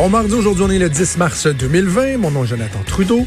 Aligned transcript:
Bon 0.00 0.08
mardi, 0.08 0.32
aujourd'hui 0.32 0.64
on 0.66 0.70
est 0.70 0.78
le 0.78 0.88
10 0.88 1.18
mars 1.18 1.46
2020. 1.46 2.16
Mon 2.16 2.30
nom 2.30 2.44
est 2.44 2.46
Jonathan 2.46 2.80
Trudeau. 2.86 3.26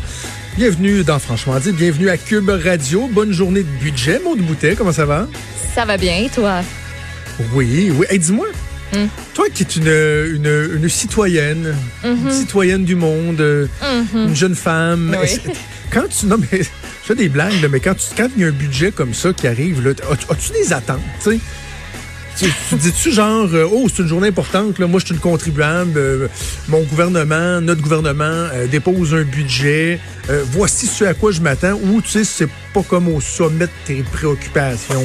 Bienvenue 0.57 1.03
dans 1.03 1.19
Franchement 1.19 1.59
dit, 1.59 1.71
bienvenue 1.71 2.09
à 2.09 2.17
Cube 2.17 2.49
Radio. 2.49 3.07
Bonne 3.11 3.31
journée 3.31 3.61
de 3.61 3.69
budget, 3.79 4.19
Maud 4.23 4.39
Boutet, 4.39 4.73
comment 4.75 4.91
ça 4.91 5.05
va? 5.05 5.27
Ça 5.75 5.85
va 5.85 5.97
bien, 5.97 6.27
toi? 6.33 6.61
Oui, 7.53 7.91
oui. 7.95 8.05
Hey, 8.09 8.17
dis-moi, 8.17 8.47
Hmm. 8.91 9.05
toi 9.35 9.45
qui 9.53 9.63
es 9.63 9.67
une, 9.75 10.35
une, 10.35 10.77
une 10.83 10.89
citoyenne, 10.89 11.75
une 12.03 12.31
citoyenne 12.31 12.85
du 12.85 12.95
monde, 12.95 13.39
euh, 13.41 13.67
une 14.15 14.35
jeune 14.35 14.55
femme, 14.55 15.11
Mhm. 15.11 15.17
Oui. 15.21 15.53
quand 15.91 16.03
tu... 16.09 16.25
Non, 16.27 16.37
mais 16.39 16.59
je 16.63 16.67
fais 17.03 17.15
des 17.15 17.29
blagues, 17.29 17.59
là, 17.61 17.67
mais 17.71 17.79
quand 17.79 17.93
tu- 17.95 18.15
quand 18.17 18.27
il 18.35 18.41
y 18.41 18.45
a 18.45 18.49
un 18.49 18.51
budget 18.51 18.91
comme 18.91 19.13
ça 19.13 19.31
qui 19.33 19.47
arrive, 19.47 19.83
là, 19.87 19.93
as- 20.11 20.31
as-tu 20.33 20.51
des 20.53 20.73
attentes, 20.73 20.99
tu 21.23 21.31
sais? 21.31 21.39
Tu, 22.37 22.45
tu 22.69 22.75
dis-tu 22.75 23.11
genre, 23.11 23.47
euh, 23.53 23.67
oh, 23.71 23.87
c'est 23.87 24.01
une 24.01 24.07
journée 24.07 24.29
importante, 24.29 24.79
là, 24.79 24.87
moi 24.87 24.99
je 24.99 25.05
suis 25.05 25.15
une 25.15 25.21
contribuable, 25.21 25.97
euh, 25.97 26.27
mon 26.67 26.81
gouvernement, 26.81 27.61
notre 27.61 27.81
gouvernement 27.81 28.23
euh, 28.23 28.67
dépose 28.67 29.13
un 29.13 29.23
budget, 29.23 29.99
voici 30.51 30.87
ce 30.87 31.05
à 31.05 31.13
quoi 31.13 31.31
je 31.31 31.41
m'attends, 31.41 31.73
ou 31.83 32.01
tu 32.01 32.09
sais, 32.09 32.23
c'est 32.23 32.49
pas 32.73 32.81
comme 32.81 33.07
au 33.07 33.21
sommet 33.21 33.65
de 33.65 33.71
tes 33.85 34.03
préoccupations. 34.03 35.03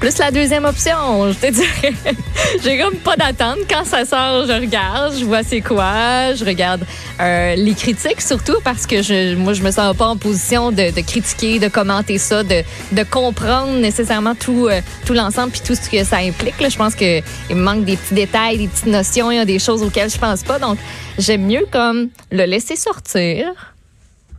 Plus 0.00 0.16
la 0.18 0.30
deuxième 0.30 0.64
option, 0.64 1.32
je 1.32 1.38
te 1.38 1.50
dirais. 1.50 1.92
J'ai 2.62 2.78
comme 2.78 2.94
pas 2.96 3.16
d'attente. 3.16 3.58
Quand 3.68 3.84
ça 3.84 4.04
sort, 4.04 4.46
je 4.46 4.52
regarde, 4.52 5.14
je 5.18 5.24
vois 5.24 5.42
c'est 5.42 5.60
quoi, 5.60 6.34
je 6.34 6.44
regarde 6.44 6.84
euh, 7.20 7.56
les 7.56 7.74
critiques 7.74 8.20
surtout 8.20 8.60
parce 8.62 8.86
que 8.86 9.02
je, 9.02 9.34
moi, 9.34 9.54
je 9.54 9.62
me 9.62 9.72
sens 9.72 9.96
pas 9.96 10.06
en 10.06 10.16
position 10.16 10.70
de, 10.70 10.92
critiquer, 11.00 11.58
de 11.58 11.66
commenter 11.66 12.18
ça, 12.18 12.44
de, 12.44 12.62
comprendre 13.10 13.72
nécessairement 13.72 14.36
tout, 14.36 14.68
euh, 14.68 14.80
tout 15.04 15.14
l'ensemble 15.14 15.50
puis 15.50 15.62
tout 15.66 15.74
ce 15.74 15.90
que 15.90 16.04
ça 16.04 16.18
implique. 16.18 16.54
Je 16.60 16.76
pense 16.76 16.94
que 16.94 17.18
il 17.50 17.56
me 17.56 17.62
manque 17.62 17.84
des 17.84 17.96
petits 17.96 18.14
détails, 18.14 18.58
des 18.58 18.68
petites 18.68 18.86
notions, 18.86 19.44
des 19.44 19.58
choses 19.58 19.82
auxquelles 19.82 20.10
je 20.10 20.18
pense 20.18 20.44
pas. 20.44 20.60
Donc, 20.60 20.78
j'aime 21.18 21.44
mieux 21.44 21.66
comme 21.72 22.10
le 22.30 22.44
laisser 22.44 22.76
sortir, 22.76 23.74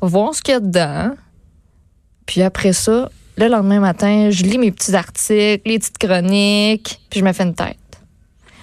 voir 0.01 0.33
ce 0.33 0.41
qu'il 0.41 0.53
y 0.53 0.57
a 0.57 0.61
dedans, 0.61 1.11
puis 2.25 2.43
après 2.43 2.71
ça, 2.71 3.09
le 3.39 3.47
lendemain 3.47 3.79
matin, 3.79 4.29
je 4.31 4.43
lis 4.43 4.57
mes 4.57 4.71
petits 4.71 4.95
articles, 4.95 5.61
les 5.65 5.79
petites 5.79 5.97
chroniques, 5.97 6.99
puis 7.09 7.19
je 7.19 7.25
me 7.25 7.31
fais 7.33 7.43
une 7.43 7.55
tête. 7.55 7.77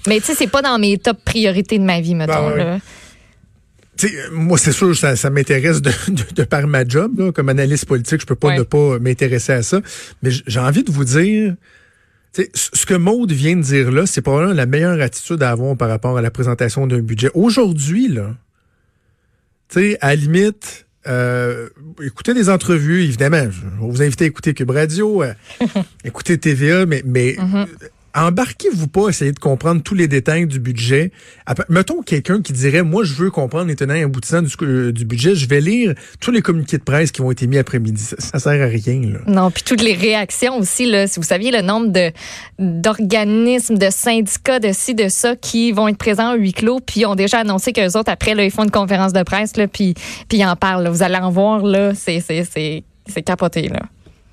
Mais 0.06 0.20
tu 0.20 0.26
sais, 0.26 0.34
c'est 0.34 0.46
pas 0.46 0.62
dans 0.62 0.78
mes 0.78 0.98
top 0.98 1.18
priorités 1.24 1.78
de 1.78 1.84
ma 1.84 2.00
vie, 2.00 2.14
mettons. 2.14 2.50
Ben 2.50 2.54
ouais. 2.54 2.64
là. 2.64 2.78
Moi, 4.30 4.58
c'est 4.58 4.72
sûr, 4.72 4.94
ça, 4.94 5.16
ça 5.16 5.30
m'intéresse 5.30 5.80
de, 5.80 5.90
de, 6.08 6.22
de 6.34 6.44
par 6.44 6.66
ma 6.66 6.86
job. 6.86 7.18
Là, 7.18 7.32
comme 7.32 7.48
analyste 7.48 7.86
politique, 7.86 8.20
je 8.20 8.26
peux 8.26 8.34
pas 8.34 8.48
Ouais. 8.48 8.58
ne 8.58 8.62
pas 8.62 8.98
m'intéresser 8.98 9.52
à 9.52 9.62
ça. 9.62 9.80
Mais 10.22 10.30
j'ai 10.46 10.60
envie 10.60 10.84
de 10.84 10.92
vous 10.92 11.04
dire, 11.04 11.54
tu 12.34 12.42
sais, 12.42 12.50
ce 12.54 12.68
ce 12.74 12.86
que 12.86 12.94
Maude 12.94 13.32
vient 13.32 13.56
de 13.56 13.62
dire 13.62 13.90
là, 13.90 14.04
c'est 14.06 14.20
probablement 14.20 14.52
la 14.54 14.66
meilleure 14.66 15.00
attitude 15.00 15.42
à 15.42 15.50
avoir 15.50 15.76
par 15.76 15.88
rapport 15.88 16.18
à 16.18 16.22
la 16.22 16.30
présentation 16.30 16.86
d'un 16.86 17.00
budget. 17.00 17.30
Aujourd'hui, 17.34 18.08
là, 18.08 18.34
tu 19.70 19.80
sais, 19.80 19.98
à 20.02 20.08
la 20.08 20.16
limite, 20.16 20.85
euh, 21.08 21.68
écoutez 22.02 22.34
des 22.34 22.48
entrevues, 22.50 23.02
évidemment. 23.04 23.50
Je 23.50 23.60
vais 23.60 23.68
vous 23.80 24.02
inviter 24.02 24.24
à 24.24 24.26
écouter 24.26 24.54
Cube 24.54 24.70
Radio, 24.70 25.22
euh, 25.22 25.34
écouter 26.04 26.38
TVA, 26.38 26.86
mais, 26.86 27.02
mais 27.04 27.36
Mm-hmm. 27.36 27.66
Embarquez-vous 28.16 28.88
pas 28.88 29.06
à 29.06 29.10
essayer 29.10 29.32
de 29.32 29.38
comprendre 29.38 29.82
tous 29.82 29.94
les 29.94 30.08
détails 30.08 30.46
du 30.46 30.58
budget. 30.58 31.12
Mettons 31.68 32.02
quelqu'un 32.02 32.40
qui 32.42 32.52
dirait, 32.52 32.82
moi, 32.82 33.04
je 33.04 33.12
veux 33.12 33.30
comprendre 33.30 33.66
les 33.66 33.76
tenants 33.76 33.94
et 33.94 34.02
aboutissants 34.02 34.42
du, 34.42 34.52
euh, 34.62 34.90
du 34.92 35.04
budget, 35.04 35.34
je 35.34 35.46
vais 35.46 35.60
lire 35.60 35.94
tous 36.20 36.30
les 36.30 36.40
communiqués 36.42 36.78
de 36.78 36.82
presse 36.82 37.12
qui 37.12 37.20
ont 37.20 37.30
été 37.30 37.46
mis 37.46 37.58
après-midi. 37.58 38.02
Ça, 38.02 38.16
ça 38.18 38.38
sert 38.38 38.62
à 38.62 38.66
rien, 38.66 39.00
là. 39.12 39.18
Non, 39.26 39.50
puis 39.50 39.62
toutes 39.62 39.82
les 39.82 39.94
réactions 39.94 40.58
aussi, 40.58 40.86
là, 40.86 41.06
si 41.06 41.20
vous 41.20 41.26
saviez 41.26 41.50
le 41.50 41.60
nombre 41.62 41.88
de 41.92 42.10
d'organismes, 42.58 43.76
de 43.76 43.88
syndicats, 43.90 44.58
de 44.60 44.70
ci, 44.72 44.94
de 44.94 45.08
ça, 45.08 45.36
qui 45.36 45.72
vont 45.72 45.88
être 45.88 45.98
présents 45.98 46.30
à 46.30 46.36
huis 46.36 46.52
clos, 46.52 46.80
puis 46.80 47.04
ont 47.06 47.14
déjà 47.14 47.40
annoncé 47.40 47.72
qu'eux 47.72 47.96
autres, 47.98 48.10
après, 48.10 48.34
là, 48.34 48.44
ils 48.44 48.50
font 48.50 48.64
une 48.64 48.70
conférence 48.70 49.12
de 49.12 49.22
presse, 49.22 49.56
là, 49.56 49.66
puis, 49.68 49.94
puis 50.28 50.38
ils 50.38 50.44
en 50.44 50.56
parlent. 50.56 50.84
là. 50.84 50.90
Vous 50.90 51.02
allez 51.02 51.16
en 51.16 51.30
voir, 51.30 51.62
là, 51.64 51.92
c'est 51.94 52.20
c'est- 52.20 52.44
c'est- 52.44 52.82
c'est 53.06 53.22
capoté, 53.22 53.68
là. 53.68 53.80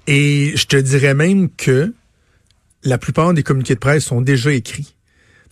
Et 0.07 0.51
je 0.55 0.65
te 0.65 0.77
dirais 0.77 1.13
même 1.13 1.49
que 1.55 1.93
la 2.83 2.97
plupart 2.97 3.33
des 3.33 3.43
communiqués 3.43 3.75
de 3.75 3.79
presse 3.79 4.05
sont 4.05 4.21
déjà 4.21 4.51
écrits. 4.51 4.95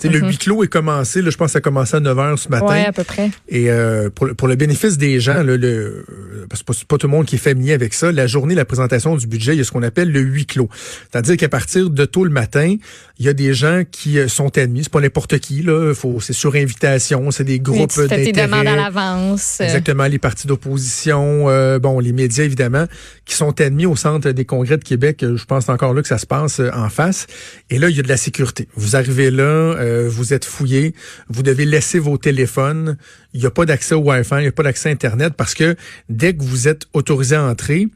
Le 0.09 0.19
huis 0.19 0.37
clos 0.37 0.63
est 0.63 0.67
commencé, 0.67 1.21
là, 1.21 1.29
je 1.29 1.37
pense 1.37 1.47
que 1.47 1.51
ça 1.53 1.57
a 1.59 1.61
commencé 1.61 1.95
à 1.95 1.99
9 1.99 2.17
h 2.17 2.37
ce 2.37 2.49
matin. 2.49 2.65
Ouais, 2.65 2.85
à 2.85 2.91
peu 2.91 3.03
près. 3.03 3.29
Et 3.49 3.69
euh, 3.69 4.09
pour, 4.09 4.25
le- 4.27 4.33
pour 4.33 4.47
le 4.47 4.55
bénéfice 4.55 4.97
des 4.97 5.19
gens, 5.19 5.43
là, 5.43 5.57
le, 5.57 6.05
parce 6.49 6.63
que 6.63 6.73
c'est 6.73 6.85
pas, 6.87 6.97
tout 6.97 7.07
le 7.07 7.11
monde 7.11 7.25
qui 7.25 7.35
est 7.35 7.39
familier 7.39 7.73
avec 7.73 7.93
ça, 7.93 8.11
la 8.11 8.27
journée 8.27 8.53
de 8.55 8.59
la 8.59 8.65
présentation 8.65 9.15
du 9.15 9.27
budget, 9.27 9.53
il 9.53 9.57
y 9.57 9.61
a 9.61 9.63
ce 9.63 9.71
qu'on 9.71 9.83
appelle 9.83 10.11
le 10.11 10.19
huis 10.21 10.45
clos. 10.45 10.69
C'est-à-dire 11.11 11.37
qu'à 11.37 11.49
partir 11.49 11.89
de 11.89 12.05
tôt 12.05 12.23
le 12.23 12.31
matin, 12.31 12.75
il 13.19 13.25
y 13.25 13.29
a 13.29 13.33
des 13.33 13.53
gens 13.53 13.83
qui 13.89 14.17
euh, 14.19 14.27
sont 14.27 14.57
admis. 14.57 14.83
C'est 14.83 14.91
pas 14.91 15.01
n'importe 15.01 15.37
qui, 15.39 15.61
là. 15.61 15.93
Faut, 15.93 16.19
c'est 16.19 16.33
sur 16.33 16.55
invitation, 16.55 17.29
c'est 17.31 17.43
des 17.43 17.59
groupes 17.59 17.91
d'intérêt. 17.97 18.31
demandes 18.31 18.67
à 18.67 18.75
l'avance. 18.75 19.59
Exactement, 19.61 20.05
les 20.05 20.17
partis 20.19 20.47
d'opposition, 20.47 21.49
euh, 21.49 21.79
bon, 21.79 21.99
les 21.99 22.13
médias 22.13 22.43
évidemment, 22.43 22.85
qui 23.25 23.35
sont 23.35 23.59
admis 23.61 23.85
au 23.85 23.95
centre 23.95 24.31
des 24.31 24.45
congrès 24.45 24.77
de 24.77 24.83
Québec. 24.83 25.23
Euh, 25.23 25.37
Je 25.37 25.45
pense 25.45 25.69
encore 25.69 25.93
là 25.93 26.01
que 26.01 26.07
ça 26.07 26.17
se 26.17 26.25
passe 26.25 26.59
euh, 26.59 26.69
en 26.73 26.89
face. 26.89 27.27
Et 27.69 27.77
là, 27.77 27.89
il 27.89 27.95
y 27.95 27.99
a 27.99 28.03
de 28.03 28.07
la 28.09 28.17
sécurité. 28.17 28.67
Vous 28.75 28.95
arrivez 28.95 29.31
là, 29.31 29.43
euh, 29.43 29.90
vous 30.09 30.33
êtes 30.33 30.45
fouillé, 30.45 30.93
vous 31.29 31.43
devez 31.43 31.65
laisser 31.65 31.99
vos 31.99 32.17
téléphones. 32.17 32.97
Il 33.33 33.39
n'y 33.41 33.45
a 33.45 33.51
pas 33.51 33.65
d'accès 33.65 33.95
au 33.95 33.99
Wi-Fi, 33.99 34.35
il 34.35 34.41
n'y 34.41 34.47
a 34.47 34.51
pas 34.51 34.63
d'accès 34.63 34.89
à 34.89 34.91
Internet 34.91 35.33
parce 35.35 35.53
que 35.53 35.75
dès 36.09 36.33
que 36.35 36.43
vous 36.43 36.67
êtes 36.67 36.85
autorisé 36.93 37.35
à 37.35 37.43
entrer, 37.43 37.87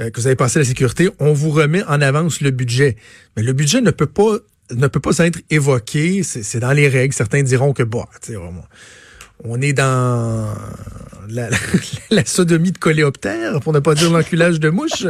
euh, 0.00 0.10
que 0.10 0.20
vous 0.20 0.26
avez 0.26 0.36
passé 0.36 0.58
la 0.58 0.64
sécurité, 0.64 1.10
on 1.18 1.32
vous 1.32 1.50
remet 1.50 1.82
en 1.84 2.00
avance 2.00 2.40
le 2.40 2.50
budget. 2.50 2.96
Mais 3.36 3.42
le 3.42 3.52
budget 3.52 3.80
ne 3.80 3.90
peut 3.90 4.06
pas 4.06 4.38
ne 4.72 4.86
peut 4.86 5.00
pas 5.00 5.18
être 5.18 5.40
évoqué. 5.50 6.22
C'est 6.22 6.60
dans 6.60 6.72
les 6.72 6.88
règles. 6.88 7.12
Certains 7.12 7.42
diront 7.42 7.72
que 7.72 7.82
bon, 7.82 8.04
tu 8.22 8.32
sais, 8.32 8.38
on- 9.44 9.60
est 9.62 9.72
dans 9.72 10.54
la, 11.28 11.50
la, 11.50 11.56
la 12.10 12.24
sodomie 12.24 12.72
de 12.72 12.78
coléoptère, 12.78 13.58
pour 13.60 13.72
ne 13.72 13.80
pas 13.80 13.94
dire 13.94 14.10
l'enculage 14.12 14.60
de 14.60 14.68
mouche. 14.68 15.06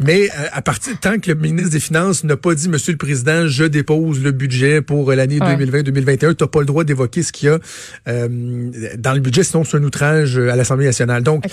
Mais 0.00 0.28
euh, 0.30 0.44
à 0.52 0.62
partir 0.62 0.98
tant 1.00 1.18
que 1.18 1.30
le 1.32 1.34
ministre 1.38 1.70
des 1.70 1.80
Finances 1.80 2.22
n'a 2.24 2.36
pas 2.36 2.54
dit, 2.54 2.68
Monsieur 2.68 2.92
le 2.92 2.98
Président, 2.98 3.48
je 3.48 3.64
dépose 3.64 4.22
le 4.22 4.30
budget 4.32 4.80
pour 4.80 5.10
l'année 5.12 5.40
Ouais. 5.40 5.56
2020-2021, 5.56 6.34
tu 6.36 6.44
n'as 6.44 6.48
pas 6.48 6.60
le 6.60 6.66
droit 6.66 6.84
d'évoquer 6.84 7.22
ce 7.22 7.32
qu'il 7.32 7.48
y 7.48 7.50
a 7.52 7.58
euh, 8.08 8.28
dans 8.96 9.12
le 9.12 9.20
budget, 9.20 9.42
sinon 9.42 9.64
c'est 9.64 9.76
un 9.76 9.82
outrage 9.82 10.38
à 10.38 10.54
l'Assemblée 10.56 10.86
nationale. 10.86 11.22
Donc, 11.22 11.44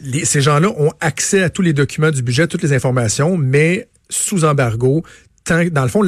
les- 0.00 0.24
ces 0.24 0.40
gens-là 0.40 0.68
ont 0.78 0.90
accès 1.00 1.42
à 1.42 1.50
tous 1.50 1.62
les 1.62 1.72
documents 1.72 2.10
du 2.10 2.22
budget, 2.22 2.46
toutes 2.48 2.62
les 2.62 2.72
informations, 2.72 3.36
mais 3.36 3.88
sous 4.10 4.44
embargo. 4.44 5.04
Tant, 5.44 5.64
dans 5.72 5.82
le 5.82 5.88
fond, 5.88 6.02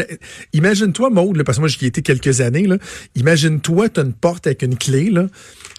imagine-toi, 0.53 1.11
Maude, 1.11 1.37
là, 1.37 1.45
parce 1.45 1.59
que 1.59 1.61
moi 1.63 1.69
j'y 1.69 1.85
ai 1.85 1.89
été 1.89 2.03
quelques 2.03 2.41
années, 2.41 2.69
imagine-toi, 3.17 3.89
tu 3.89 4.01
as 4.01 4.05
une 4.05 4.13
porte 4.13 4.47
avec 4.47 4.63
une 4.63 4.77
clé, 4.77 5.11
là, 5.11 5.27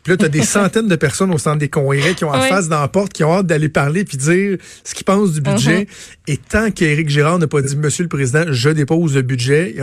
puis 0.03 0.11
là, 0.11 0.17
tu 0.17 0.25
as 0.25 0.29
des 0.29 0.41
centaines 0.43 0.88
de 0.88 0.95
personnes 0.95 1.33
au 1.33 1.38
centre 1.38 1.57
des 1.57 1.69
congrès 1.69 2.13
qui 2.15 2.25
ont 2.25 2.29
en 2.31 2.41
Oui. 2.41 2.49
face 2.49 2.67
dans 2.69 2.79
la 2.81 2.88
porte, 2.88 3.13
qui 3.13 3.23
ont 3.23 3.33
hâte 3.33 3.47
d'aller 3.47 3.69
parler 3.69 4.03
puis 4.05 4.17
dire 4.17 4.57
ce 4.83 4.94
qu'ils 4.94 5.05
pensent 5.05 5.31
du 5.31 5.41
budget. 5.41 5.88
Et 6.27 6.38
tant 6.38 6.69
qu'Éric 6.69 7.09
Girard 7.09 7.39
n'a 7.39 7.47
pas 7.47 7.61
dit, 7.61 7.75
Monsieur 7.75 8.03
le 8.03 8.09
Président, 8.09 8.44
je 8.51 8.69
dépose 8.69 9.15
le 9.15 9.21
budget, 9.23 9.75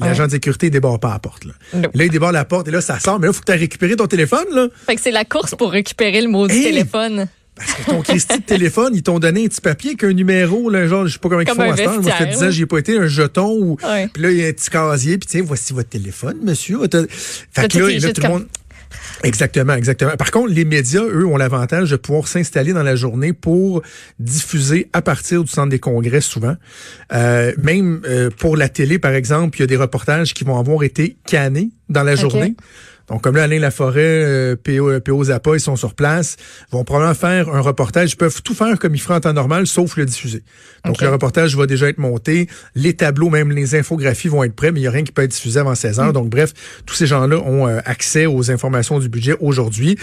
l'agent 0.00 0.26
de 0.26 0.32
sécurité 0.32 0.66
ne 0.66 0.72
débarre 0.72 0.98
pas 1.00 1.10
la 1.12 1.18
porte. 1.18 1.44
Là. 1.46 1.52
Là, 1.94 2.04
il 2.04 2.10
débarre 2.10 2.32
la 2.32 2.44
porte 2.44 2.68
et 2.68 2.70
là, 2.70 2.80
ça 2.82 2.98
sort. 2.98 3.18
Mais 3.20 3.26
là, 3.26 3.32
il 3.32 3.34
faut 3.34 3.40
que 3.40 3.46
tu 3.46 3.52
aies 3.52 3.60
récupéré 3.60 3.96
ton 3.96 4.06
téléphone, 4.06 4.44
là. 4.54 4.66
Fait 4.86 4.96
que 4.96 5.00
c'est 5.00 5.10
la 5.10 5.24
course 5.24 5.54
pour 5.54 5.70
récupérer 5.72 6.20
le 6.20 6.28
Hey! 6.50 6.62
téléphone. 6.64 7.28
Parce 7.60 7.74
que 7.74 7.90
ton 7.90 8.00
Christy 8.00 8.38
de 8.38 8.42
téléphone, 8.42 8.94
ils 8.94 9.02
t'ont 9.02 9.18
donné 9.18 9.44
un 9.44 9.48
petit 9.48 9.60
papier 9.60 9.90
avec 9.90 10.04
un 10.04 10.12
numéro, 10.12 10.70
là, 10.70 10.86
genre, 10.86 11.06
je 11.06 11.12
sais 11.12 11.18
pas 11.18 11.28
comment 11.28 11.42
ils 11.42 11.48
font 11.48 11.60
à 11.60 11.76
cette 11.76 11.86
heure. 11.86 12.00
Moi, 12.00 12.10
ça 12.10 12.16
fait 12.16 12.24
vestiaire, 12.24 12.38
10 12.38 12.38
ans, 12.38 12.44
là. 12.46 12.50
j'y 12.50 12.62
ai 12.62 12.66
pas 12.66 12.78
été, 12.78 12.98
un 12.98 13.06
jeton 13.06 13.50
ou. 13.50 13.76
Ouais. 13.84 14.08
Puis 14.12 14.22
là, 14.22 14.30
il 14.30 14.38
y 14.38 14.44
a 14.44 14.48
un 14.48 14.52
petit 14.52 14.70
casier, 14.70 15.18
puis 15.18 15.28
tiens, 15.28 15.42
voici 15.44 15.72
votre 15.72 15.90
téléphone, 15.90 16.38
monsieur. 16.42 16.78
Fait 16.80 17.68
que 17.68 17.78
là, 17.78 18.12
tout 18.12 18.22
le 18.22 18.28
monde. 18.28 18.46
Exactement, 19.22 19.74
exactement. 19.74 20.16
Par 20.16 20.30
contre, 20.30 20.52
les 20.52 20.64
médias, 20.64 21.02
eux, 21.02 21.26
ont 21.26 21.36
l'avantage 21.36 21.90
de 21.90 21.96
pouvoir 21.96 22.26
s'installer 22.26 22.72
dans 22.72 22.82
la 22.82 22.96
journée 22.96 23.32
pour 23.32 23.82
diffuser 24.18 24.88
à 24.92 25.02
partir 25.02 25.44
du 25.44 25.50
centre 25.50 25.68
des 25.68 25.78
congrès 25.78 26.20
souvent. 26.20 26.56
Euh, 27.12 27.52
même 27.62 28.00
euh, 28.08 28.30
pour 28.30 28.56
la 28.56 28.68
télé, 28.68 28.98
par 28.98 29.12
exemple, 29.12 29.58
il 29.58 29.60
y 29.60 29.64
a 29.64 29.66
des 29.66 29.76
reportages 29.76 30.34
qui 30.34 30.44
vont 30.44 30.58
avoir 30.58 30.82
été 30.82 31.16
cannés 31.26 31.70
dans 31.88 32.02
la 32.02 32.16
journée. 32.16 32.54
Donc, 33.10 33.22
comme 33.22 33.36
là, 33.36 33.42
Alain 33.42 33.58
Laforêt, 33.58 34.00
euh, 34.02 34.56
PO, 34.56 35.00
PO 35.00 35.24
Zappa, 35.24 35.54
ils 35.54 35.60
sont 35.60 35.74
sur 35.74 35.94
place, 35.94 36.36
vont 36.70 36.84
probablement 36.84 37.14
faire 37.14 37.48
un 37.48 37.60
reportage. 37.60 38.12
Ils 38.12 38.16
peuvent 38.16 38.40
tout 38.42 38.54
faire 38.54 38.78
comme 38.78 38.94
ils 38.94 39.00
feraient 39.00 39.14
en 39.14 39.20
temps 39.20 39.32
normal, 39.32 39.66
sauf 39.66 39.96
le 39.96 40.06
diffuser. 40.06 40.44
Donc, 40.84 41.02
le 41.02 41.08
reportage 41.08 41.56
va 41.56 41.66
déjà 41.66 41.88
être 41.88 41.98
monté. 41.98 42.48
Les 42.76 42.94
tableaux, 42.94 43.28
même 43.28 43.50
les 43.50 43.74
infographies 43.74 44.28
vont 44.28 44.44
être 44.44 44.54
prêts, 44.54 44.70
mais 44.70 44.78
il 44.78 44.84
n'y 44.84 44.88
a 44.88 44.92
rien 44.92 45.02
qui 45.02 45.12
peut 45.12 45.22
être 45.22 45.32
diffusé 45.32 45.58
avant 45.58 45.74
16 45.74 45.98
heures. 45.98 46.12
Donc, 46.12 46.30
bref, 46.30 46.52
tous 46.86 46.94
ces 46.94 47.06
gens-là 47.06 47.38
ont 47.38 47.66
euh, 47.66 47.80
accès 47.84 48.26
aux 48.26 48.50
informations 48.50 49.00
du 49.00 49.08
budget 49.08 49.34
aujourd'hui. 49.40 49.98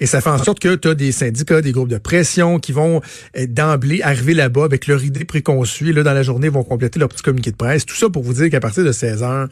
Et 0.00 0.06
ça 0.06 0.20
fait 0.20 0.30
en 0.30 0.42
sorte 0.42 0.60
que 0.60 0.74
tu 0.74 0.88
as 0.88 0.94
des 0.94 1.12
syndicats, 1.12 1.62
des 1.62 1.72
groupes 1.72 1.88
de 1.88 1.98
pression 1.98 2.58
qui 2.58 2.72
vont 2.72 3.00
euh, 3.38 3.46
d'emblée 3.46 4.02
arriver 4.02 4.34
là-bas 4.34 4.64
avec 4.64 4.86
leur 4.86 5.02
idée 5.02 5.24
préconçue. 5.24 5.90
Et 5.90 5.92
là, 5.94 6.02
dans 6.02 6.14
la 6.14 6.22
journée, 6.22 6.48
ils 6.48 6.52
vont 6.52 6.64
compléter 6.64 6.98
leur 6.98 7.08
petit 7.08 7.22
communiqué 7.22 7.52
de 7.52 7.56
presse. 7.56 7.86
Tout 7.86 7.96
ça 7.96 8.10
pour 8.10 8.22
vous 8.22 8.34
dire 8.34 8.50
qu'à 8.50 8.60
partir 8.60 8.84
de 8.84 8.92
16 8.92 9.22
heures, 9.22 9.48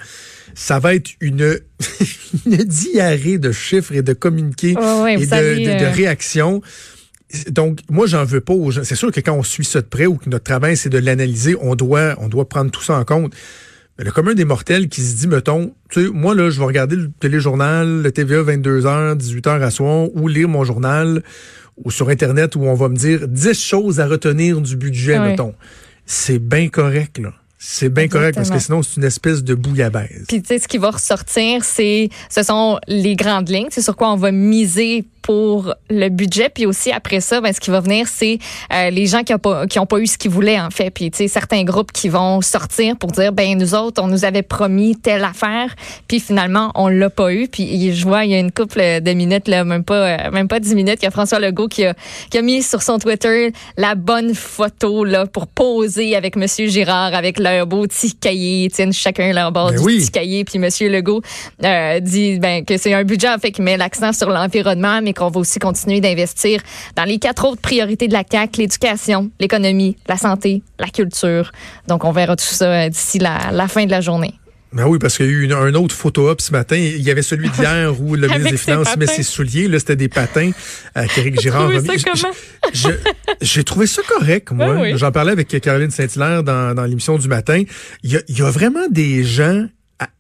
ça 0.55 0.79
va 0.79 0.95
être 0.95 1.11
une, 1.21 1.59
une 2.47 2.57
diarrhée 2.57 2.98
de 3.39 3.53
chiffres 3.53 3.93
et 3.95 4.03
de 4.03 4.13
communiqués 4.13 4.75
ouais, 4.77 5.15
et 5.15 5.17
de, 5.19 5.25
savez, 5.25 5.65
de- 5.65 5.71
de 5.79 5.85
euh, 5.85 5.91
réactions. 5.91 6.61
Donc, 7.51 7.81
moi, 7.91 8.07
j'en 8.07 8.25
veux 8.25 8.41
pas 8.41 8.55
aux 8.55 8.71
gens. 8.71 8.83
C'est 8.85 8.95
sûr 8.97 9.13
que 9.13 9.21
quand 9.21 9.35
on 9.35 9.43
suit 9.43 9.65
ça 9.65 9.81
de 9.83 9.87
près 9.87 10.07
ou 10.07 10.17
que 10.17 10.29
notre 10.31 10.45
travail, 10.45 10.77
c'est 10.77 10.89
de 10.89 10.99
l'analyser, 10.99 11.57
on 11.61 11.75
doit, 11.75 12.15
on 12.19 12.29
doit 12.29 12.49
prendre 12.49 12.71
tout 12.71 12.83
ça 12.83 12.95
en 12.99 13.05
compte. 13.05 13.35
Mais 13.99 14.05
le 14.05 14.13
commun 14.13 14.35
des 14.35 14.45
mortels 14.45 14.89
qui 14.89 15.03
se 15.03 15.17
dit, 15.17 15.27
mettons, 15.29 15.75
tu 15.91 16.05
sais, 16.07 16.11
moi, 16.13 16.35
là, 16.35 16.51
je 16.51 16.59
vais 16.59 16.65
regarder 16.67 16.97
le 16.97 17.11
téléjournal, 17.21 18.03
le 18.03 18.13
TVA 18.13 18.43
22h, 18.45 19.17
18h 19.17 19.61
à 19.63 19.71
soir, 19.71 20.07
ou 20.15 20.29
lire 20.29 20.49
mon 20.49 20.65
journal, 20.65 21.23
ou 21.85 21.91
sur 21.91 22.09
Internet, 22.09 22.57
où 22.57 22.63
on 22.63 22.75
va 22.75 22.89
me 22.89 22.97
dire 22.97 23.29
10 23.29 23.55
choses 23.61 24.01
à 24.01 24.07
retenir 24.07 24.61
du 24.61 24.77
budget, 24.77 25.19
Ouais. 25.19 25.31
mettons. 25.31 25.55
C'est 26.07 26.39
bien 26.39 26.69
correct, 26.69 27.19
là. 27.19 27.35
C'est 27.59 27.89
bien 27.89 28.07
correct 28.07 28.37
parce 28.37 28.51
que 28.51 28.59
sinon, 28.59 28.83
c'est 28.83 28.97
une 28.99 29.05
espèce 29.05 29.43
de 29.43 29.55
bouillabaisse. 29.55 30.27
Puis 30.29 30.41
tu 30.43 30.47
sais, 30.47 30.59
ce 30.61 30.69
qui 30.69 30.79
va 30.79 30.91
ressortir, 30.93 31.65
c'est 31.65 32.09
ce 32.31 32.43
sont 32.45 32.79
les 32.87 33.17
grandes 33.17 33.49
lignes, 33.49 33.67
c'est 33.71 33.83
sur 33.83 33.97
quoi 33.97 34.13
on 34.13 34.17
va 34.17 34.31
miser 34.31 35.05
pour 35.29 35.75
le 35.91 36.09
budget. 36.09 36.49
Puis 36.49 36.65
aussi 36.65 36.91
après 36.91 37.21
ça, 37.21 37.43
ben, 37.43 37.53
ce 37.53 37.61
qui 37.61 37.69
va 37.69 37.81
venir, 37.81 38.07
c'est 38.09 38.39
euh, 38.73 38.89
les 38.89 39.05
gens 39.05 39.25
qui 39.25 39.35
n'ont 39.35 39.39
pas 39.39 39.67
qui 39.67 39.79
ont 39.79 39.85
pas 39.85 39.99
eu 39.99 40.07
ce 40.07 40.17
qu'ils 40.17 40.31
voulaient 40.31 40.59
en 40.59 40.71
fait. 40.71 40.89
Puis 40.89 41.11
tu 41.11 41.19
sais, 41.19 41.29
certains 41.29 41.65
groupes 41.65 41.93
qui 41.93 42.09
vont 42.09 42.41
sortir 42.41 42.97
pour 42.97 43.13
dire 43.13 43.31
ben 43.35 43.59
nous 43.59 43.75
autres, 43.75 44.03
on 44.03 44.07
nous 44.07 44.25
avait 44.25 44.41
promis 44.41 44.97
telle 44.97 45.23
affaire, 45.23 45.75
puis 46.09 46.19
finalement 46.19 46.73
on 46.75 46.89
l'a 46.89 47.11
pas 47.11 47.31
eu. 47.31 47.47
Puis 47.47 47.93
je 47.93 48.05
vois, 48.07 48.25
il 48.25 48.31
y 48.31 48.35
a 48.37 48.39
une 48.39 48.53
couple 48.53 48.81
de 49.03 49.13
minutes 49.13 49.49
là, 49.49 49.65
même 49.65 49.85
pas 49.85 50.29
euh, 50.29 50.31
même 50.31 50.49
pas 50.49 50.61
dix 50.61 50.75
minutes, 50.75 50.95
qu'il 50.95 51.05
y 51.05 51.09
a 51.09 51.11
François 51.11 51.41
Legault 51.41 51.69
qui 51.69 51.85
a 51.85 51.93
qui 52.31 52.39
a 52.39 52.43
mis 52.43 52.63
sur 52.63 52.81
son 52.81 52.99
Twitter 52.99 53.53
la 53.77 53.97
bonne 53.97 54.35
photo 54.35 55.05
là 55.05 55.27
pour 55.27 55.47
poser 55.47 56.17
avec 56.17 56.37
Monsieur 56.37 56.69
Girard 56.69 57.15
avec 57.15 57.39
leur 57.39 57.67
beau 57.67 57.83
petit 57.83 58.15
cahier, 58.15 58.65
ils 58.65 58.71
tiennent 58.71 58.95
chacun 58.95 59.35
leur 59.35 59.53
bord 59.53 59.73
Ben 59.73 59.77
du 59.77 59.85
oui. 59.85 59.99
petit 59.99 60.11
cahier. 60.11 60.45
Puis 60.47 60.59
Monsieur 60.59 60.89
Legault 60.89 61.21
euh, 61.65 62.01
dit 62.01 62.39
ben, 62.39 62.65
que 62.65 62.79
c'est 62.79 62.95
un 62.95 63.05
budget 63.05 63.29
en 63.29 63.37
fait 63.37 63.51
qui 63.51 63.61
met 63.61 63.77
l'accent 63.77 64.15
sur 64.15 64.31
l'environnement, 64.31 65.01
mais 65.03 65.13
qu'on 65.19 65.31
va 65.31 65.41
aussi 65.41 65.59
continuer 65.59 66.01
d'investir 66.01 66.63
dans 66.97 67.05
les 67.05 67.19
quatre 67.19 67.45
autres 67.47 67.61
priorités 67.61 68.09
de 68.09 68.13
la 68.13 68.25
CAC 68.25 68.57
l'éducation, 68.57 69.31
l'économie, 69.41 69.97
la 70.09 70.17
santé, 70.17 70.63
la 70.79 70.89
culture. 70.89 71.53
Donc 71.87 72.05
on 72.05 72.13
verra 72.13 72.37
tout 72.37 72.45
ça 72.45 72.65
euh, 72.65 72.89
d'ici 72.89 73.19
la, 73.19 73.51
la 73.53 73.69
fin 73.69 73.85
de 73.85 73.91
la 73.91 74.01
journée. 74.01 74.35
Ben 74.71 74.87
oui, 74.87 74.99
parce 74.99 75.17
qu'il 75.17 75.27
y 75.27 75.29
a 75.31 75.33
eu 75.33 75.45
une, 75.45 75.53
un 75.53 75.75
autre 75.75 75.95
photo-op 75.95 76.43
ce 76.43 76.53
matin. 76.53 76.77
Il 76.77 77.01
y 77.01 77.11
avait 77.11 77.23
celui 77.23 77.49
d'hier 77.49 77.99
où 78.03 78.15
le 78.15 78.29
ministre 78.29 78.51
des 78.51 78.57
Finances 78.59 78.97
met 78.99 79.07
ses 79.07 79.23
souliers. 79.23 79.67
Là, 79.67 79.79
c'était 79.79 79.97
des 79.97 80.09
patins 80.09 80.51
euh, 80.97 81.07
qu'Éric 81.15 81.41
Girard 81.41 81.69
remis. 81.69 81.89
J'ai 83.41 83.65
trouvé 83.65 83.87
ça 83.87 84.03
correct, 84.07 84.51
moi. 84.53 84.75
Oui. 84.79 84.93
J'en 84.97 85.11
parlais 85.11 85.33
avec 85.33 85.49
Caroline 85.61 85.91
Saint-Hilaire 85.91 86.43
dans, 86.43 86.75
dans 86.75 86.85
l'émission 86.85 87.17
du 87.17 87.29
matin. 87.29 87.63
Il 88.03 88.13
y, 88.13 88.17
a, 88.17 88.21
il 88.29 88.39
y 88.39 88.43
a 88.43 88.51
vraiment 88.51 88.87
des 88.91 89.25
gens 89.25 89.67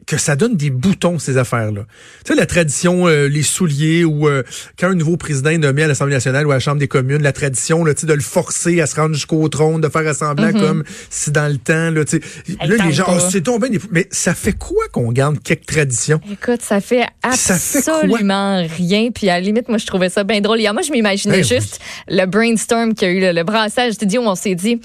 que 0.07 0.17
ça 0.17 0.37
donne 0.37 0.57
des 0.57 0.71
boutons, 0.71 1.19
ces 1.19 1.37
affaires-là. 1.37 1.83
Tu 2.25 2.33
sais, 2.33 2.35
la 2.35 2.47
tradition, 2.47 3.07
euh, 3.07 3.29
les 3.29 3.43
souliers, 3.43 4.05
ou 4.05 4.27
euh, 4.27 4.43
quand 4.79 4.89
un 4.89 4.95
nouveau 4.95 5.17
président 5.17 5.51
est 5.51 5.59
nommé 5.59 5.83
à 5.83 5.87
l'Assemblée 5.87 6.15
nationale 6.15 6.47
ou 6.47 6.51
à 6.51 6.55
la 6.55 6.61
Chambre 6.61 6.79
des 6.79 6.89
communes, 6.89 7.23
la 7.23 7.33
tradition 7.33 7.85
là, 7.85 7.95
tu 7.95 8.01
sais, 8.01 8.07
de 8.07 8.15
le 8.15 8.21
forcer 8.21 8.81
à 8.81 8.87
se 8.87 8.97
rendre 8.97 9.15
jusqu'au 9.15 9.47
trône, 9.49 9.81
de 9.81 9.89
faire 9.89 10.15
semblant 10.15 10.53
comme 10.53 10.83
si 11.11 11.31
dans 11.31 11.51
le 11.51 11.59
temps, 11.59 11.91
là, 11.91 12.05
tu 12.05 12.21
sais, 12.21 12.57
là, 12.67 12.87
les 12.87 12.93
gens, 12.93 13.05
oh, 13.09 13.19
c'est 13.31 13.43
tombé, 13.43 13.69
mais 13.91 14.09
ça 14.11 14.35
fait 14.35 14.55
quoi 14.55 14.85
qu'on 14.91 15.13
garde 15.13 15.43
quelques 15.43 15.67
traditions? 15.67 16.21
Écoute, 16.31 16.63
ça 16.63 16.81
fait 16.81 17.07
Ça 17.35 17.59
fait 17.59 17.83
quoi? 17.83 18.01
absolument 18.01 18.67
rien. 18.77 19.11
Puis 19.15 19.29
à 19.29 19.35
la 19.35 19.41
limite, 19.41 19.69
moi, 19.69 19.79
je 19.79 19.87
trouvais 19.87 20.09
ça 20.09 20.25
bien 20.25 20.41
drôle. 20.41 20.59
Hier, 20.59 20.73
moi, 20.73 20.83
je 20.83 20.91
m'imaginais 20.91 21.39
oui. 21.39 21.45
juste 21.45 21.81
le 22.09 22.25
brainstorm 22.25 22.95
qu'il 22.95 23.09
y 23.09 23.11
a 23.11 23.15
eu, 23.15 23.21
le, 23.21 23.33
le 23.33 23.45
brassage 23.45 23.93
studio 23.93 24.23
où 24.23 24.27
on 24.27 24.35
s'est 24.35 24.55
dit, 24.55 24.81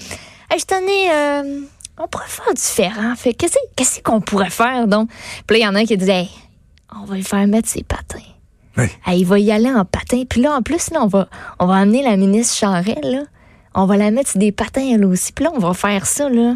hey, 0.50 0.58
je 0.58 0.64
tenais, 0.66 1.10
euh, 1.12 1.60
on 1.98 2.08
pourrait 2.08 2.24
faire 2.28 2.52
différent. 2.54 3.14
Fait 3.16 3.34
qu'est-ce 3.34 3.56
qu'est-ce 3.76 4.00
qu'on 4.02 4.20
pourrait 4.20 4.50
faire, 4.50 4.86
donc? 4.88 5.08
Puis 5.46 5.58
là, 5.58 5.58
il 5.58 5.62
y 5.62 5.68
en 5.68 5.74
a 5.74 5.80
un 5.80 5.84
qui 5.84 5.96
disait, 5.96 6.22
hey, 6.22 6.30
on 7.00 7.04
va 7.04 7.14
lui 7.16 7.22
faire 7.22 7.46
mettre 7.46 7.68
ses 7.68 7.82
patins. 7.82 8.18
Hey, 9.06 9.20
il 9.20 9.24
va 9.24 9.38
y 9.38 9.52
aller 9.52 9.70
en 9.72 9.84
patin. 9.84 10.24
Puis 10.28 10.40
là, 10.42 10.52
en 10.56 10.62
plus, 10.62 10.90
là, 10.90 11.00
on 11.02 11.06
va, 11.06 11.28
on 11.60 11.66
va 11.66 11.76
amener 11.76 12.02
la 12.02 12.16
ministre 12.16 12.56
Charest, 12.56 13.04
là. 13.04 13.20
On 13.76 13.86
va 13.86 13.96
la 13.96 14.10
mettre 14.10 14.30
sur 14.30 14.38
des 14.40 14.52
patins, 14.52 14.84
elle 14.94 15.04
aussi. 15.04 15.32
Puis 15.32 15.44
là, 15.44 15.52
on 15.54 15.58
va 15.58 15.74
faire 15.74 16.06
ça, 16.06 16.28
là, 16.28 16.54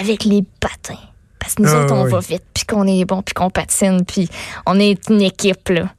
avec 0.00 0.24
les 0.24 0.44
patins. 0.60 0.98
Parce 1.38 1.54
que 1.54 1.62
nous 1.62 1.68
Ah, 1.68 1.82
autres, 1.84 1.94
on 1.94 2.04
oui. 2.04 2.10
va 2.10 2.20
vite, 2.20 2.42
puis 2.54 2.64
qu'on 2.64 2.86
est 2.86 3.04
bon, 3.04 3.22
puis 3.22 3.34
qu'on 3.34 3.50
patine, 3.50 4.04
puis 4.04 4.28
on 4.66 4.78
est 4.80 5.08
une 5.10 5.20
équipe, 5.20 5.68
là. 5.68 5.90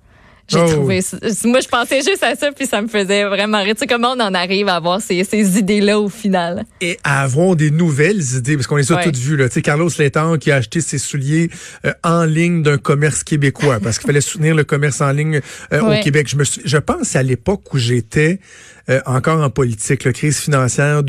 J'ai 0.48 0.60
Oh, 0.60 0.68
trouvé 0.68 1.02
ça- 1.02 1.18
Moi, 1.46 1.60
je 1.60 1.68
pensais 1.68 2.02
juste 2.04 2.22
à 2.24 2.36
ça, 2.36 2.52
puis 2.52 2.68
ça 2.68 2.80
me 2.82 2.88
faisait 2.88 3.24
vraiment 3.26 3.64
rire. 3.64 3.74
Tu 3.74 3.80
sais, 3.80 3.88
comment 3.88 4.14
on 4.16 4.20
en 4.20 4.34
arrive 4.36 4.68
à 4.68 4.76
avoir 4.76 5.02
ces, 5.02 5.24
ces 5.24 5.58
idées-là 5.58 6.00
au 6.00 6.08
final? 6.10 6.66
et 6.82 6.98
à 7.04 7.24
avoir 7.24 7.56
des 7.56 7.72
nouvelles 7.72 8.22
idées, 8.36 8.56
parce 8.56 8.68
qu'on 8.68 8.76
les 8.76 8.92
a 8.92 8.98
Ouais. 8.98 9.04
toutes 9.04 9.18
vues. 9.18 9.38
Là. 9.38 9.48
Tu 9.50 9.56
sais, 9.56 9.62
Carlos 9.64 9.90
Letang 9.98 10.38
qui 10.38 10.52
a 10.52 10.58
acheté 10.58 10.82
ses 10.82 11.00
souliers 11.00 11.50
euh, 11.86 11.94
en 12.04 12.26
ligne 12.26 12.62
d'un 12.62 12.78
commerce 12.78 13.24
québécois, 13.24 13.80
parce 13.82 13.98
qu'il 13.98 14.06
fallait 14.08 14.22
soutenir 14.22 14.54
le 14.56 14.64
commerce 14.64 15.02
en 15.02 15.12
ligne 15.12 15.42
euh, 15.74 15.82
Ouais. 15.82 16.00
au 16.00 16.04
Québec. 16.04 16.28
Je, 16.30 16.36
me 16.36 16.44
suis- 16.44 16.62
je 16.64 16.78
pense 16.78 17.16
à 17.16 17.24
l'époque 17.24 17.74
où 17.74 17.78
j'étais 17.80 18.40
euh, 18.88 19.02
encore 19.08 19.42
en 19.44 19.50
politique, 19.50 20.04
la 20.04 20.14
crise 20.14 20.38
financière 20.38 21.02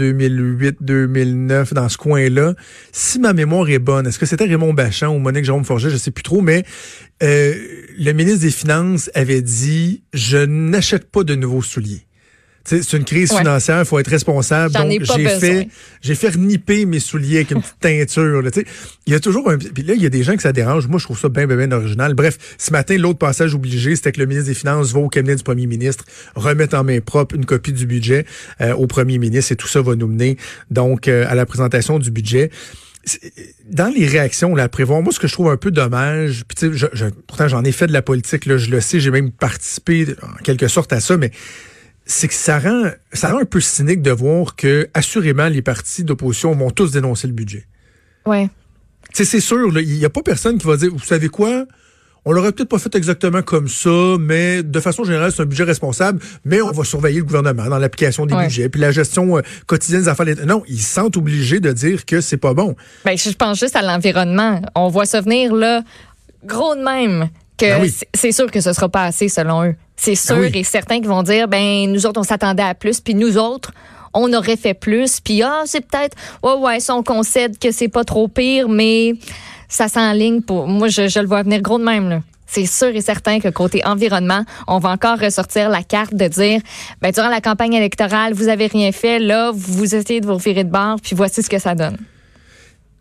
2008-2009, 0.71 1.75
dans 1.75 1.89
ce 1.91 1.99
coin-là. 1.99 2.55
Si 2.93 3.19
ma 3.19 3.33
mémoire 3.35 3.69
est 3.69 3.79
bonne, 3.79 4.07
est-ce 4.07 4.19
que 4.19 4.25
c'était 4.27 4.45
Raymond 4.47 4.73
Bachand 4.73 5.09
ou 5.15 5.19
Monique 5.19 5.45
Jérôme 5.45 5.65
Forget, 5.65 5.91
je 5.91 5.97
sais 5.97 6.11
plus 6.11 6.23
trop, 6.23 6.41
mais 6.41 6.65
euh, 7.23 7.55
le 7.99 8.13
ministre 8.13 8.41
des 8.41 8.51
Finances 8.51 9.11
avait 9.15 9.43
dit, 9.43 10.03
je 10.13 10.39
n'achète 10.39 11.11
pas 11.11 11.25
de 11.25 11.35
nouveaux 11.35 11.63
souliers. 11.63 12.03
C'est 12.69 12.95
une 12.95 13.05
crise 13.05 13.31
Ouais. 13.31 13.39
financière, 13.39 13.79
il 13.79 13.85
faut 13.85 13.97
être 14.01 14.11
responsable. 14.11 14.75
Donc, 14.75 14.91
j'ai 14.91 15.29
fait, 15.29 15.69
j'ai 16.03 16.17
fait 16.17 16.31
reniper 16.31 16.85
mes 16.85 16.99
souliers 16.99 17.37
avec 17.37 17.53
une 17.53 17.61
petite 17.61 17.79
teinture. 17.79 18.43
Là, 18.43 18.51
il 19.07 19.13
y 19.13 19.15
a 19.15 19.21
toujours 19.21 19.49
un. 19.49 19.57
Puis 19.57 19.85
là, 19.85 19.95
il 19.95 20.03
y 20.03 20.07
a 20.07 20.09
des 20.09 20.25
gens 20.25 20.35
que 20.35 20.43
ça 20.43 20.53
dérange. 20.53 20.89
Moi, 20.89 20.99
je 20.99 21.05
trouve 21.05 21.17
ça 21.17 21.29
bien, 21.29 21.47
bien, 21.47 21.57
bien 21.57 21.71
original. 21.71 22.15
Bref, 22.15 22.39
ce 22.59 22.73
matin, 22.73 22.97
l'autre 22.99 23.21
passage 23.21 23.55
obligé, 23.55 23.95
c'était 23.95 24.11
que 24.11 24.19
le 24.19 24.27
ministre 24.27 24.49
des 24.49 24.55
Finances 24.55 24.93
va 24.93 24.99
au 24.99 25.09
cabinet 25.09 25.37
du 25.37 25.45
premier 25.45 25.69
ministre, 25.69 26.05
remettre 26.35 26.77
en 26.77 26.83
main 26.83 26.99
propre 27.01 27.37
une 27.37 27.47
copie 27.47 27.73
du 27.73 27.87
budget 27.87 28.27
euh, 28.61 28.75
au 28.75 28.89
premier 28.89 29.19
ministre 29.19 29.53
et 29.53 29.57
tout 29.57 29.69
ça 29.69 29.81
va 29.81 29.95
nous 29.95 30.09
mener 30.09 30.37
donc 30.69 31.07
euh, 31.07 31.25
à 31.29 31.37
la 31.37 31.47
présentation 31.47 32.01
du 32.01 32.11
budget. 32.11 32.51
Dans 33.71 33.89
les 33.89 34.07
réactions 34.07 34.55
là, 34.55 34.65
à 34.65 34.69
prévoir, 34.69 35.01
moi, 35.03 35.13
ce 35.13 35.21
que 35.21 35.29
je 35.29 35.33
trouve 35.33 35.49
un 35.49 35.57
peu 35.57 35.71
dommage, 35.71 36.45
puis 36.49 36.57
tu 36.57 36.67
sais, 36.73 36.77
je- 36.77 36.87
je- 36.93 37.07
pourtant 37.27 37.47
j'en 37.49 37.63
ai 37.65 37.73
fait 37.73 37.87
de 37.87 37.93
la 37.93 38.03
politique, 38.03 38.47
là, 38.47 38.57
je 38.57 38.71
le 38.71 38.81
sais, 38.81 38.99
j'ai 39.01 39.11
même 39.13 39.31
participé 39.31 40.07
en 40.23 40.43
quelque 40.43 40.67
sorte 40.69 40.93
à 40.93 41.01
ça, 41.01 41.17
mais 41.17 41.31
c'est 42.05 42.27
que 42.29 42.35
ça 42.35 42.59
rend, 42.59 42.91
ça 43.13 43.31
rend 43.33 43.41
un 43.41 43.45
peu 43.45 43.61
cynique 43.61 44.03
de 44.03 44.11
voir 44.11 44.57
que, 44.57 44.89
assurément, 44.95 45.49
les 45.49 45.63
partis 45.63 46.03
d'opposition 46.05 46.53
vont 46.55 46.71
tous 46.71 46.93
dénoncer 46.93 47.27
le 47.29 47.33
budget. 47.33 47.67
Ouais. 48.27 48.49
Tu 49.15 49.19
sais, 49.19 49.25
c'est 49.25 49.41
sûr, 49.41 49.71
là, 49.71 49.81
il 49.81 49.93
n'y 49.99 50.05
a 50.05 50.11
pas 50.11 50.23
personne 50.23 50.59
qui 50.59 50.67
va 50.67 50.77
dire, 50.77 50.91
vous 50.93 50.99
savez 51.05 51.29
quoi? 51.29 51.65
On 52.29 52.33
l'aurait 52.33 52.51
peut-être 52.53 52.69
pas 52.69 52.79
fait 52.81 52.93
exactement 52.97 53.41
comme 53.41 53.69
ça, 53.69 54.17
mais 54.19 54.63
de 54.65 54.81
façon 54.81 55.05
générale, 55.05 55.31
c'est 55.33 55.43
un 55.43 55.47
budget 55.47 55.63
responsable, 55.63 56.19
mais 56.45 56.61
on 56.61 56.73
va 56.73 56.83
surveiller 56.83 57.19
le 57.21 57.25
gouvernement 57.25 57.67
dans 57.69 57.79
l'application 57.79 58.27
des 58.27 58.35
Ouais. 58.35 58.45
budgets, 58.49 58.69
puis 58.69 58.81
la 58.81 58.91
gestion 58.91 59.39
euh, 59.39 59.43
quotidienne 59.67 60.03
des 60.03 60.09
affaires. 60.09 60.27
Non, 60.45 60.65
ils 60.69 60.81
se 60.83 60.93
sentent 60.93 61.17
obligés 61.17 61.61
de 61.61 61.71
dire 61.73 62.05
que 62.05 62.21
c'est 62.21 62.37
pas 62.37 62.53
bon. 62.53 62.75
Ben, 63.05 63.17
je 63.17 63.31
pense 63.31 63.61
juste 63.61 63.77
à 63.77 63.83
l'environnement. 63.83 64.61
On 64.75 64.89
voit 64.89 65.07
ça 65.07 65.21
venir, 65.21 65.55
là, 65.55 65.83
gros 66.45 66.75
de 66.75 66.81
même, 66.83 67.29
que 67.57 67.67
Ben 67.67 67.81
oui. 67.83 67.95
c'est- 68.15 68.33
sûr 68.33 68.51
que 68.51 68.61
ce 68.61 68.73
sera 68.73 68.89
pas 68.89 69.05
assez, 69.05 69.29
selon 69.29 69.65
eux. 69.65 69.75
C'est 69.97 70.17
sûr 70.17 70.37
oui. 70.39 70.51
et 70.53 70.65
certain 70.65 70.97
qu'ils 70.99 71.09
vont 71.09 71.23
dire, 71.23 71.47
ben, 71.49 71.91
nous 71.91 72.07
autres, 72.07 72.21
on 72.21 72.25
s'attendait 72.25 72.63
à 72.65 72.75
plus, 72.75 73.01
puis 73.01 73.15
nous 73.15 73.39
autres, 73.39 73.71
on 74.15 74.33
aurait 74.33 74.57
fait 74.57 74.75
plus, 74.75 75.21
puis 75.21 75.43
ah, 75.43 75.63
c'est 75.67 75.81
peut-être, 75.87 76.17
ouais, 76.43 76.55
ouais, 76.55 76.81
ça, 76.81 76.95
on 76.97 77.03
concède 77.05 77.57
que 77.59 77.71
c'est 77.71 77.89
pas 77.89 78.03
trop 78.05 78.27
pire, 78.29 78.69
mais 78.69 79.13
ça 79.69 79.89
s'enligne 79.89 80.41
pour, 80.43 80.67
moi, 80.69 80.89
je, 80.89 81.09
je 81.09 81.19
le 81.21 81.27
vois 81.27 81.43
venir 81.43 81.61
gros 81.63 81.79
de 81.79 81.85
même, 81.85 82.09
là. 82.09 82.23
C'est 82.49 82.67
sûr 82.67 82.89
et 82.95 83.01
certain 83.01 83.41
que 83.41 83.49
côté 83.49 83.85
environnement, 83.85 84.45
on 84.69 84.79
va 84.79 84.91
encore 84.91 85.19
ressortir 85.19 85.69
la 85.69 85.83
carte 85.83 86.15
de 86.15 86.29
dire, 86.29 86.61
ben, 87.03 87.11
durant 87.11 87.29
la 87.29 87.41
campagne 87.41 87.73
électorale, 87.75 88.35
vous 88.35 88.47
avez 88.49 88.69
rien 88.69 88.93
fait, 88.93 89.19
là, 89.19 89.51
vous 89.53 89.97
essayez 89.97 90.21
de 90.21 90.27
vous 90.27 90.39
virer 90.39 90.63
de 90.63 90.71
bord, 90.71 90.97
puis 91.03 91.17
voici 91.17 91.43
ce 91.43 91.51
que 91.51 91.59
ça 91.59 91.75
donne. 91.75 91.97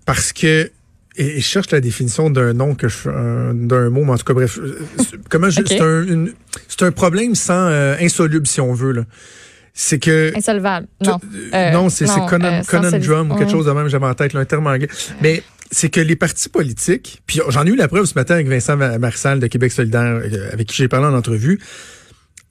Parce 0.05 0.33
que 0.33 0.71
et, 1.17 1.39
je 1.39 1.45
cherche 1.45 1.71
la 1.71 1.79
définition 1.79 2.29
d'un 2.29 2.53
nom 2.53 2.75
que 2.75 2.87
je 2.89 2.97
euh, 3.07 3.53
d'un 3.53 3.89
mot, 3.89 4.03
mais 4.03 4.11
en 4.13 4.17
tout 4.17 4.25
cas 4.25 4.33
bref, 4.33 4.57
euh, 4.57 4.79
c'est- 4.97 5.17
comment 5.29 5.49
je- 5.49 5.61
c'est 5.65 5.79
un 5.79 6.03
une- 6.03 6.33
c'est 6.67 6.83
un 6.83 6.91
problème 6.91 7.35
sans 7.35 7.53
euh, 7.67 7.95
insoluble 8.01 8.45
si 8.47 8.59
on 8.61 8.73
veut 8.73 8.91
là. 8.91 9.01
C'est 9.73 9.99
que 9.99 10.31
Insolvable. 10.35 10.87
Non. 11.05 11.19
Euh, 11.53 11.71
non, 11.71 11.89
c'est 11.89 12.07
c'est 12.07 12.19
euh, 12.19 12.61
conundrum 12.63 13.31
ou 13.31 13.35
quelque 13.35 13.51
chose 13.51 13.65
de 13.65 13.71
même, 13.71 13.89
j'avais 13.89 14.05
en 14.05 14.13
tête, 14.13 14.31
là, 14.33 14.39
un 14.39 14.45
terme 14.45 14.67
anglais. 14.67 14.87
Mais 15.21 15.43
c'est 15.71 15.89
que 15.89 15.99
les 15.99 16.15
partis 16.15 16.49
politiques, 16.49 17.21
puis 17.25 17.41
j'en 17.49 17.65
ai 17.65 17.69
eu 17.69 17.75
la 17.75 17.87
preuve 17.87 18.05
ce 18.05 18.15
matin 18.15 18.35
avec 18.35 18.47
Vincent 18.47 18.77
Marissal 18.77 19.39
de 19.39 19.47
Québec 19.47 19.71
solidaire, 19.71 20.21
euh, 20.23 20.51
avec 20.51 20.67
qui 20.67 20.75
j'ai 20.75 20.87
parlé 20.87 21.07
en 21.07 21.13
entrevue, 21.13 21.59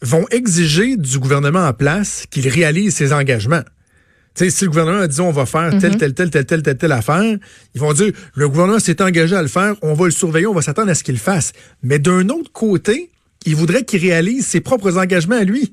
vont 0.02 0.26
exiger 0.30 0.97
du 0.97 1.18
gouvernement 1.18 1.66
en 1.66 1.73
place 1.73 2.26
qu'il 2.30 2.49
réalise 2.49 2.94
ses 2.94 3.12
engagements. 3.12 3.62
sais, 4.35 4.50
si 4.50 4.64
le 4.64 4.71
gouvernement 4.71 5.00
a 5.00 5.09
dit 5.09 5.21
on 5.21 5.30
va 5.30 5.47
faire 5.47 5.71
telle, 5.78 5.97
telle, 5.97 6.14
telle, 6.14 6.30
telle, 6.30 6.44
telle, 6.44 6.62
telle, 6.62 6.76
telle 6.76 6.92
affaire, 6.92 7.38
ils 7.75 7.80
vont 7.80 7.92
dire 7.92 8.12
le 8.35 8.49
gouvernement 8.49 8.78
s'est 8.78 9.00
engagé 9.00 9.35
à 9.37 9.42
le 9.42 9.49
faire, 9.49 9.76
on 9.83 9.94
va 9.94 10.06
le 10.06 10.11
surveiller, 10.11 10.47
on 10.47 10.54
va 10.54 10.62
s'attendre 10.62 10.90
à 10.90 10.94
ce 10.94 11.04
qu'il 11.04 11.14
le 11.14 11.21
fasse. 11.21 11.52
Mais 11.83 11.99
d'un 11.99 12.28
autre 12.28 12.52
côté, 12.52 13.11
ils 13.47 13.56
voudraient 13.56 13.85
qu'il 13.85 14.00
réalise 14.00 14.47
ses 14.47 14.61
propres 14.61 14.99
engagements 14.99 15.37
à 15.37 15.44
lui. 15.44 15.73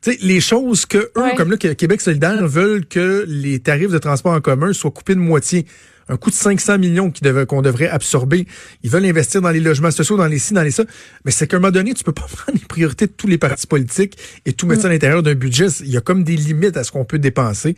sais, 0.00 0.18
les 0.20 0.40
choses 0.40 0.86
que 0.86 1.10
eux, 1.16 1.36
comme 1.36 1.50
là, 1.50 1.56
Québec 1.56 2.00
solidaire, 2.00 2.46
veulent 2.46 2.86
que 2.86 3.24
les 3.28 3.60
tarifs 3.60 3.90
de 3.90 3.98
transport 3.98 4.32
en 4.32 4.40
commun 4.40 4.72
soient 4.72 4.90
coupés 4.90 5.14
de 5.14 5.20
moitié 5.20 5.66
un 6.08 6.16
coût 6.16 6.30
de 6.30 6.34
500 6.34 6.78
millions 6.78 7.12
qu'on 7.46 7.62
devrait 7.62 7.88
absorber. 7.88 8.46
Ils 8.82 8.90
veulent 8.90 9.06
investir 9.06 9.42
dans 9.42 9.50
les 9.50 9.60
logements 9.60 9.90
sociaux, 9.90 10.16
dans 10.16 10.26
les 10.26 10.38
ci, 10.38 10.54
dans 10.54 10.62
les 10.62 10.70
ça. 10.70 10.84
Mais 11.24 11.30
c'est 11.30 11.46
qu'à 11.46 11.56
un 11.56 11.60
moment 11.60 11.72
donné, 11.72 11.94
tu 11.94 12.04
peux 12.04 12.12
pas 12.12 12.22
prendre 12.32 12.58
les 12.58 12.66
priorités 12.66 13.06
de 13.06 13.12
tous 13.12 13.26
les 13.26 13.38
partis 13.38 13.66
politiques 13.66 14.18
et 14.46 14.52
tout 14.52 14.66
mettre 14.66 14.82
ça 14.82 14.88
à 14.88 14.90
l'intérieur 14.90 15.22
d'un 15.22 15.34
budget. 15.34 15.66
Il 15.80 15.90
y 15.90 15.96
a 15.96 16.00
comme 16.00 16.24
des 16.24 16.36
limites 16.36 16.76
à 16.76 16.84
ce 16.84 16.92
qu'on 16.92 17.04
peut 17.04 17.18
dépenser. 17.18 17.76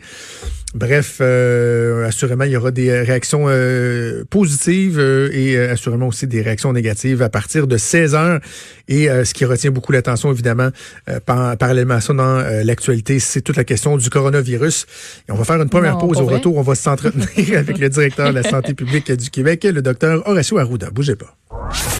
Bref, 0.73 1.17
euh, 1.19 2.07
assurément, 2.07 2.45
il 2.45 2.51
y 2.51 2.55
aura 2.55 2.71
des 2.71 3.01
réactions 3.01 3.47
euh, 3.47 4.23
positives 4.29 4.99
euh, 4.99 5.29
et 5.33 5.57
assurément 5.57 6.07
aussi 6.07 6.27
des 6.27 6.41
réactions 6.41 6.71
négatives 6.71 7.21
à 7.21 7.27
partir 7.27 7.67
de 7.67 7.75
16 7.75 8.15
heures. 8.15 8.39
Et 8.87 9.07
ce 9.07 9.33
qui 9.33 9.45
retient 9.45 9.71
beaucoup 9.71 9.93
l'attention, 9.93 10.33
évidemment, 10.33 10.69
par, 11.25 11.55
parallèlement 11.55 11.93
à 11.93 12.01
ça 12.01 12.13
dans 12.13 12.43
l'actualité, 12.65 13.19
c'est 13.19 13.39
toute 13.39 13.55
la 13.55 13.63
question 13.63 13.95
du 13.95 14.09
coronavirus. 14.09 14.85
Et 15.29 15.31
on 15.31 15.35
va 15.35 15.45
faire 15.45 15.61
une 15.61 15.69
première 15.69 15.97
pause. 15.97 16.17
Au 16.17 16.25
retour, 16.25 16.57
on 16.57 16.61
va 16.61 16.75
s'entretenir 16.75 17.57
avec 17.57 17.77
le 17.77 17.87
la 18.29 18.43
santé 18.43 18.73
publique 18.73 19.11
du 19.11 19.29
Québec, 19.29 19.63
le 19.63 19.81
docteur 19.81 20.27
Horacio 20.27 20.57
Arruda. 20.57 20.89
Bougez 20.91 21.15
pas. 21.15 21.35